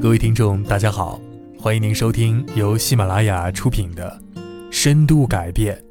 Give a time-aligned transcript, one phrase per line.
[0.00, 1.20] 各位听众，大家好，
[1.58, 4.20] 欢迎您收听由喜马拉雅出品的
[4.70, 5.82] 《深度改变》，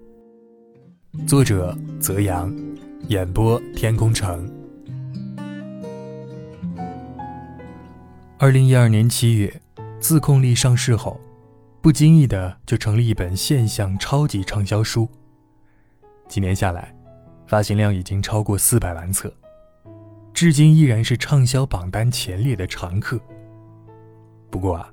[1.28, 2.55] 作者泽阳，
[3.10, 4.50] 演播天空城。
[8.38, 9.62] 二零一二年七月，
[9.99, 11.19] 自控力上市后，
[11.81, 15.09] 不经意的就成了一本现象超级畅销书。
[16.30, 16.95] 几年下来，
[17.45, 19.34] 发行量已经超过四百万册。
[20.36, 23.18] 至今依然是畅销榜单前列的常客。
[24.52, 24.92] 不过啊，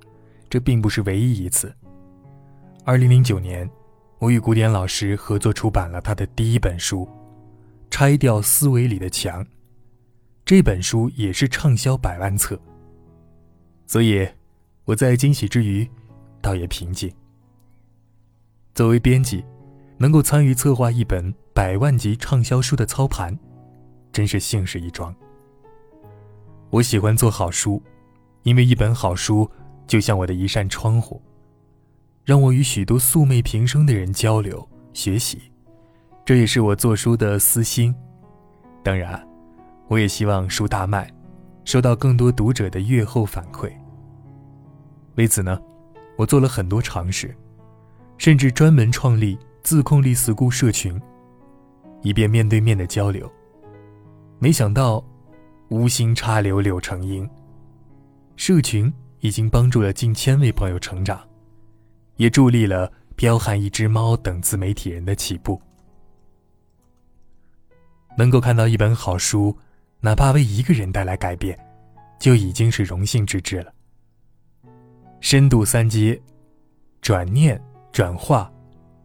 [0.49, 1.75] 这并不是唯一一次。
[2.85, 3.69] 二零零九年，
[4.21, 7.05] 我与古典老师合作出版了他的第一本书
[7.91, 9.45] 《拆掉思维里的墙》，
[10.45, 12.57] 这本书也是畅销百万册。
[13.85, 14.25] 所以，
[14.85, 15.91] 我在惊喜之余，
[16.41, 17.13] 倒也平静。
[18.75, 19.45] 作为编辑，
[19.99, 23.37] 能够参与策划一本百万级畅销书的操盘，
[24.13, 25.13] 真是幸事一桩。
[26.73, 27.83] 我喜欢做好书，
[28.45, 29.49] 因为一本好书
[29.87, 31.21] 就像我的一扇窗户，
[32.25, 35.39] 让我与许多素昧平生的人交流学习。
[36.25, 37.95] 这也是我做书的私心。
[38.83, 39.23] 当然，
[39.87, 41.13] 我也希望书大卖，
[41.67, 43.71] 收到更多读者的阅后反馈。
[45.17, 45.61] 为此呢，
[46.17, 47.37] 我做了很多尝试，
[48.17, 50.99] 甚至专门创立自控力 school 社群，
[52.01, 53.31] 以便面对面的交流。
[54.39, 55.05] 没想到。
[55.73, 57.27] 无心插柳柳成荫。
[58.37, 61.27] 社群已经帮助了近千位朋友成长，
[62.17, 65.59] 也助力了“彪悍一只猫”等自媒体人的起步。
[68.19, 69.57] 能够看到一本好书，
[70.01, 71.59] 哪怕为一个人带来改变，
[72.19, 73.73] 就已经是荣幸之至了。
[75.21, 76.21] 深度三阶：
[77.01, 77.59] 转念、
[77.91, 78.53] 转化、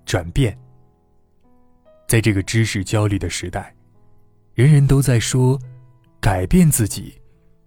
[0.03, 0.57] 转变。
[2.09, 3.73] 在这个知识焦虑的时代，
[4.53, 5.57] 人人都在说。
[6.19, 7.21] 改变自己，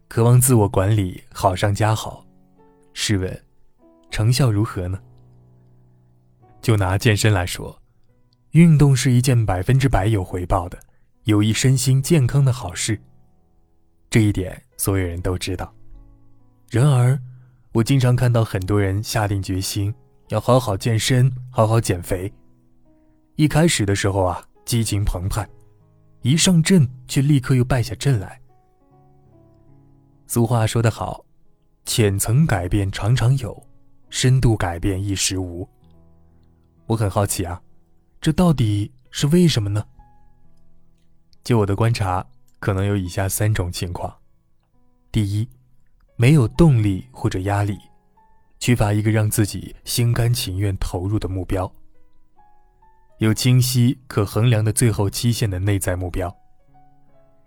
[0.08, 2.24] 渴望自我管理好上加好，
[2.92, 3.42] 试问，
[4.10, 4.98] 成效如何呢？
[6.60, 7.80] 就拿健身来说，
[8.50, 10.78] 运动是一件百分之百有回报的、
[11.24, 13.00] 有益身心健康的好事，
[14.10, 15.72] 这一点所有人都知道。
[16.68, 17.18] 然而，
[17.72, 19.94] 我经常看到很多人下定决心
[20.28, 22.30] 要好好健身、好好减肥，
[23.36, 25.48] 一开始的时候啊，激情澎湃，
[26.22, 28.40] 一上阵却立刻又败下阵来。
[30.26, 31.24] 俗话说得好，
[31.84, 33.66] 浅层改变常常有，
[34.10, 35.68] 深度改变一时无。
[36.86, 37.60] 我很好奇啊，
[38.20, 39.84] 这到底是为什么呢？
[41.42, 42.24] 就我的观察，
[42.58, 44.14] 可能有以下三种情况：
[45.10, 45.48] 第一，
[46.16, 47.78] 没有动力或者压力，
[48.58, 51.66] 缺乏一个让自己心甘情愿投入的目标；
[53.20, 56.34] 有清晰可衡量的最后期限的内在目标，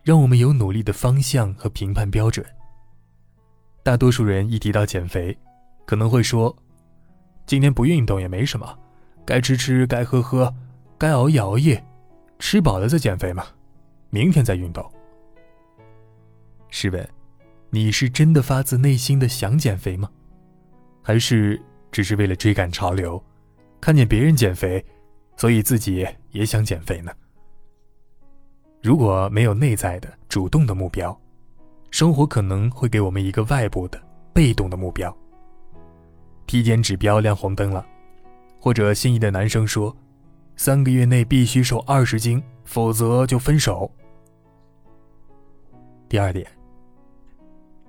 [0.03, 2.45] 让我们有努力的方向和评判标准。
[3.81, 5.35] 大多数人一提到减肥，
[5.87, 6.55] 可能会说
[7.47, 8.77] ：“今天不运动也没什么，
[9.25, 10.53] 该吃吃，该喝喝，
[10.95, 11.83] 该熬夜熬夜，
[12.37, 13.43] 吃饱了再减肥嘛，
[14.11, 14.87] 明天再运动。”
[16.69, 17.09] 试问，
[17.71, 20.07] 你是真的发自内心的想减肥吗？
[21.01, 21.59] 还是
[21.91, 23.19] 只是为了追赶潮流，
[23.81, 24.85] 看见别人减肥，
[25.35, 27.11] 所以自己也想减肥呢？
[28.81, 31.17] 如果没有内在的主动的目标，
[31.89, 34.01] 生活可能会给我们一个外部的
[34.33, 35.15] 被动的目标。
[36.45, 37.85] 体检指标亮红灯了，
[38.59, 39.95] 或者心仪的男生说，
[40.55, 43.89] 三个月内必须瘦二十斤，否则就分手。
[46.09, 46.45] 第二点，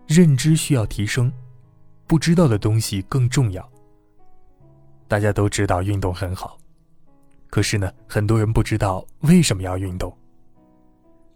[0.07, 1.33] 认知需要提升，
[2.07, 3.69] 不知道的东西更重要。
[5.09, 6.57] 大家都知道运动很好，
[7.55, 10.13] 可是呢，很多人不知道为什么要运动。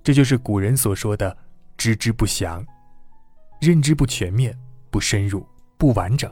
[0.03, 1.39] 这就是古人所说的。
[1.77, 2.67] 知之不详，
[3.61, 4.53] 认知不全面、
[4.91, 5.47] 不深入、
[5.77, 6.29] 不完整，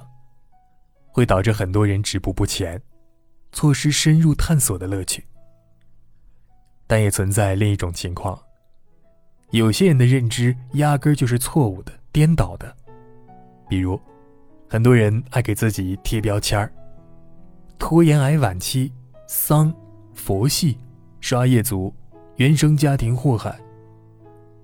[1.13, 2.83] 会导致很多人止步不前，
[3.53, 5.25] 错失深入探索的乐趣。
[6.89, 8.37] 但也存在另一种情况，
[9.51, 12.77] 有些人的认知压根就是错误的、颠倒的。
[13.69, 14.01] 比如，
[14.69, 16.73] 很多人爱给自己贴标签儿：
[17.79, 18.93] 拖延癌晚期、
[19.27, 19.75] 丧、
[20.15, 20.79] 佛系、
[21.21, 21.93] 刷业族、
[22.37, 23.59] 原生家庭祸害，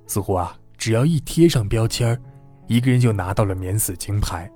[0.06, 0.56] 似乎啊。
[0.78, 2.20] 只要一贴上标签儿，
[2.66, 4.50] 一个人就拿到了免死金牌，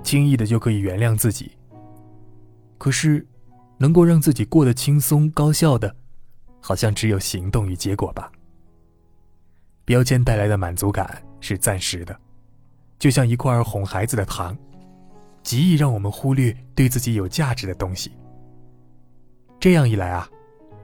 [0.00, 1.50] 轻易的就可以原谅自己。
[2.78, 3.26] 可是，
[3.78, 5.92] 能够让自己过得轻松高效的，
[6.60, 8.30] 好像只有行动与结果吧。
[9.84, 12.16] 标签带来的满足感是暂时的，
[12.96, 14.56] 就像一块哄孩子的糖，
[15.42, 18.12] 极易让我们忽略对自己有价值的东西。
[19.60, 20.26] 这样一来啊，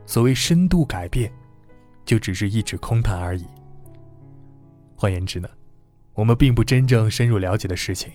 [0.05, 1.33] 所谓深度改变，
[2.05, 3.47] 就只是一纸空谈而已。
[4.95, 5.49] 换言之呢，
[6.13, 8.13] 我们并不真正深入了解的事情，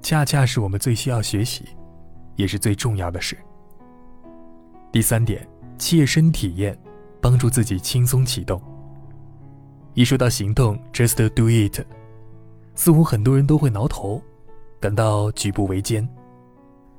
[0.00, 1.66] 恰恰是我们最需要学习，
[2.36, 3.36] 也是最重要的事。
[4.90, 5.46] 第三点，
[5.76, 6.76] 切身体验，
[7.20, 8.58] 帮助自己轻松启动。
[9.92, 11.84] 一说到行动，just do it，
[12.74, 14.22] 似乎很多人都会挠头，
[14.80, 16.08] 感到举步维艰。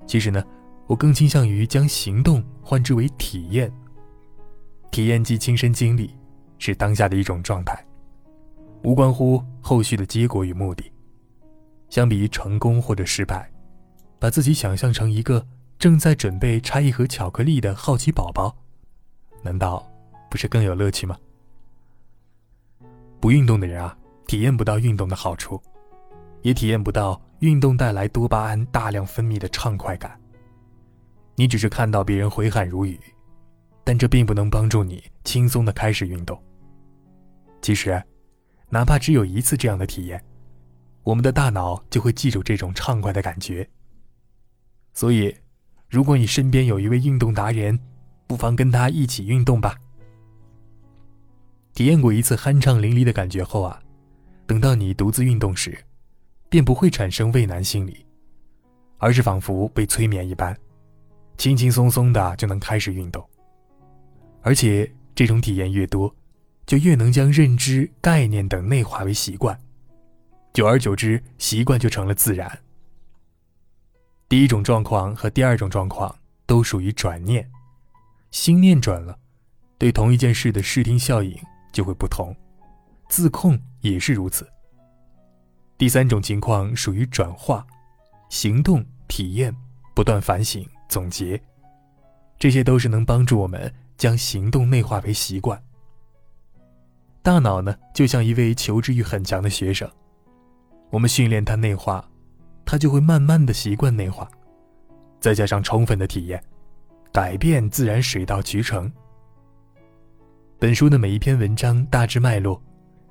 [0.06, 0.44] 其实呢，
[0.90, 3.72] 我更倾向于将行动换之为体验。
[4.90, 6.18] 体验即亲身经历，
[6.58, 7.86] 是当下的一种状态。
[8.82, 10.92] 无关乎后续的结果与目的。
[11.92, 13.48] 相比于成功或者失败，
[14.18, 15.46] 把自己想象成一个
[15.78, 18.58] 正在准备拆一盒巧克力的好奇宝宝，
[19.44, 19.88] 难道
[20.28, 21.16] 不是更有乐趣吗？
[23.20, 23.96] 不运动的人啊，
[24.26, 25.62] 体验不到运动的好处，
[26.42, 30.20] 也体验不到运动带来多巴胺大量分泌的畅快感。
[31.40, 33.00] 你只是看到别人挥汗如雨，
[33.86, 36.38] 但这并不能帮助你轻松的开始运动。
[37.62, 38.04] 其实。
[38.72, 40.24] 哪怕只有一次这样的体验，
[41.02, 43.68] 我们的大脑就会记住这种畅快的感觉。
[44.94, 45.36] 所以，
[45.90, 47.80] 如果你身边有一位运动达人，
[48.28, 49.76] 不妨跟他一起运动吧。
[51.74, 53.82] 体验过一次酣畅淋漓的感觉后啊，
[54.46, 55.76] 等到你独自运动时，
[56.48, 58.06] 便不会产生畏难心理，
[59.00, 60.56] 而是仿佛被催眠一般，
[61.40, 63.28] 轻轻松松的就能开始运动。
[64.44, 66.16] 而且，这种体验越多。
[66.66, 69.60] 就越能将认知、概念等内化为习惯，
[70.54, 72.60] 久而久之，习惯就成了自然。
[74.28, 76.16] 第一种状况和第二种状况
[76.46, 77.50] 都属于转念，
[78.30, 79.18] 心念转了，
[79.80, 81.36] 对同一件事的视听效应
[81.74, 82.36] 就会不同，
[83.10, 84.48] 自控也是如此。
[85.76, 87.66] 第三种情况属于转化，
[88.30, 89.52] 行动、体验、
[89.96, 91.40] 不断反省、总结，
[92.38, 95.62] 这些都是能帮助我们将行动内化为习惯。
[97.22, 99.90] 大脑呢，就像一位求知欲很强的学生，
[100.90, 102.04] 我们训练他内化，
[102.66, 104.28] 他就会慢慢的习惯内化，
[105.20, 106.44] 再加上充分的体验，
[107.14, 108.92] 改变自然水到渠成。
[110.58, 112.60] 本书的每一篇文章大致脉络，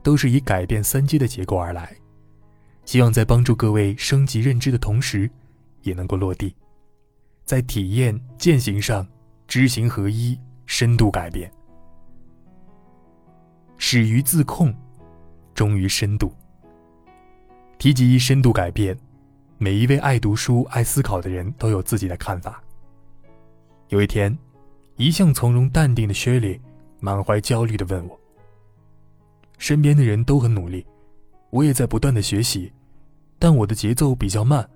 [0.03, 1.95] 都是以改变三阶的结构而来，
[2.85, 5.31] 希望在帮助各位升级认知的同时，
[5.83, 6.55] 也能够落地，
[7.49, 9.09] 在体验践行上
[9.47, 11.51] 知行合一，深度改变。
[13.79, 14.71] 始于自控，
[15.55, 16.31] 终于深度。
[17.79, 18.95] 提及深度改变，
[19.57, 22.63] 每一位爱读书、爱思考的人都有自己的看法。
[23.89, 24.39] 有一天，
[24.97, 26.61] 一向从容淡定的薛里
[27.01, 28.21] 满怀焦虑地问我
[29.57, 30.87] ：“身边的人都很努力，
[31.49, 32.71] 我也在不断的学习，
[33.39, 34.69] 但我的节奏比较慢，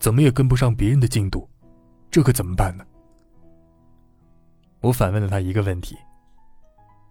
[0.00, 1.46] 怎么也跟不上别人的进度，
[2.14, 2.86] 这可怎么办呢？”
[4.80, 5.96] 我反问了他一个问题：“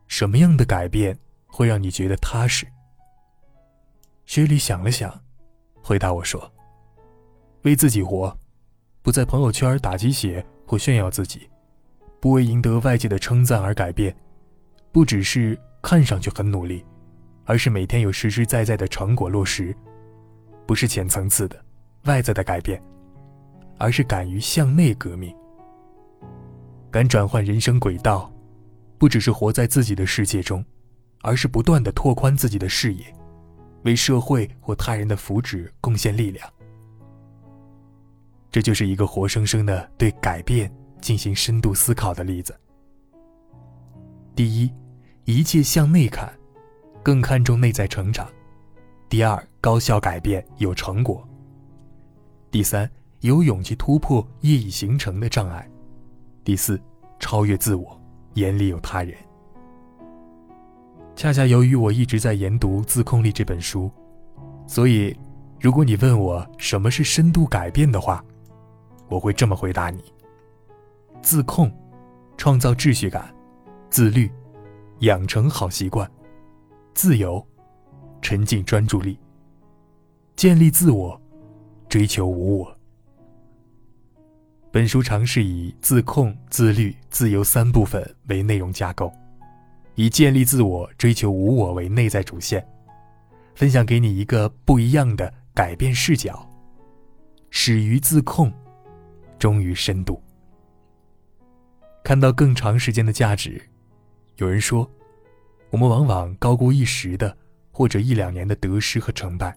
[0.08, 2.66] 什么样的改变？”会让你觉得踏实。
[4.26, 5.22] 薛里想了想，
[5.84, 6.52] 回答我说
[7.62, 8.36] ：“为自己活，
[9.02, 11.48] 不在朋友圈打鸡血或炫耀自己，
[12.22, 14.16] 不为赢得外界的称赞而改变，
[14.92, 16.84] 不只是看上去很努力，
[17.44, 19.76] 而是每天有实实在在的成果落实，
[20.66, 21.64] 不是浅层次的
[22.06, 22.82] 外在的改变，
[23.84, 25.36] 而是敢于向内革命，
[26.90, 28.32] 敢转换人生轨道，
[28.98, 30.64] 不只是活在自己的世界中。”
[31.26, 33.06] 而是不断的拓宽自己的视野，
[33.86, 36.46] 为社会或他人的福祉贡献力量。
[38.52, 42.54] 这就是一个活生生的对改变进行深度思考的例子。
[44.36, 44.70] 第一，
[45.24, 46.30] 一切向内看，
[47.02, 48.28] 更看重内在成长；
[49.08, 51.26] 第二，高效改变有成果；
[52.52, 52.92] 第三，
[53.24, 55.66] 有勇气突破业已形成的障碍；
[56.44, 56.78] 第四，
[57.20, 57.98] 超越自我，
[58.34, 59.16] 眼里有他人。
[61.16, 63.90] 恰恰由于我一直在研读《自控力》这本书，
[64.68, 65.18] 所以，
[65.62, 68.22] 如果你问我什么是深度改变的话，
[69.08, 70.04] 我会这么回答你：
[71.22, 71.72] 自控，
[72.36, 73.24] 创造秩序感；
[73.90, 74.30] 自律，
[75.00, 76.06] 养成好习惯；
[76.94, 77.42] 自由，
[78.22, 79.18] 沉浸专注力；
[80.36, 81.18] 建立自我，
[81.88, 82.78] 追求无我。
[84.74, 89.14] 本书尝试以自控、自律、自由三部分为内容架构。
[89.94, 92.68] 以建立自我、追求无我为内在主线，
[93.54, 96.50] 分享给你一个不一样的改变视角。
[97.52, 98.52] 始于自控，
[99.38, 100.20] 终于深度。
[102.04, 103.62] 看到更长时间的价值。
[104.38, 104.90] 有人说，
[105.70, 107.38] 我们往往高估一时的
[107.72, 109.56] 或者一两年的得失和成败，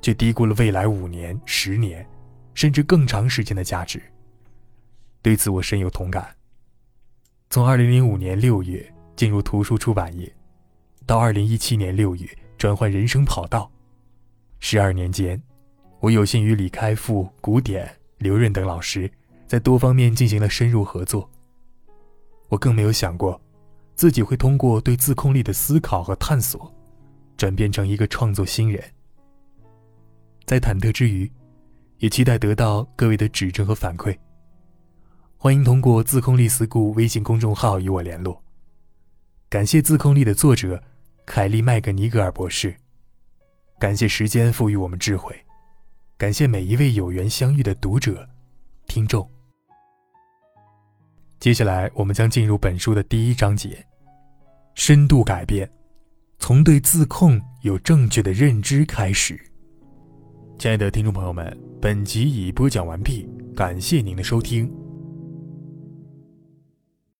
[0.00, 2.04] 却低估了未来五年、十年，
[2.54, 4.02] 甚至更长时间的价值。
[5.22, 6.36] 对此我深有同感。
[7.48, 8.86] 从二零零五年六月。
[9.14, 10.34] 进入图书出版业，
[11.06, 12.26] 到二零一七年六月
[12.56, 13.70] 转换人生跑道，
[14.58, 15.40] 十二年间，
[16.00, 17.88] 我有幸与李开复、古典、
[18.18, 19.08] 刘润等老师
[19.46, 21.30] 在多方面进行了深入合作。
[22.48, 23.40] 我更没有想过，
[23.94, 26.74] 自己会通过对自控力的思考和探索，
[27.36, 28.82] 转变成一个创作新人。
[30.46, 31.30] 在忐忑之余，
[31.98, 34.16] 也期待得到各位的指正和反馈。
[35.42, 38.40] 欢迎通过“自控力思故”微信公众号与我联络。
[39.48, 40.80] 感谢《自控力》的作者
[41.26, 42.72] 凯利·麦格尼格尔博士。
[43.76, 45.34] 感谢时间赋予我们智慧，
[46.16, 48.24] 感谢每一位有缘相遇的读者、
[48.86, 49.28] 听众。
[51.40, 53.84] 接下来，我们将进入本书的第一章节：
[54.76, 55.68] 深度改变，
[56.38, 59.36] 从对自控有正确的认知开始。
[60.56, 64.72] 亲爱的听众朋友们，本集已播讲完毕，感谢您的收听。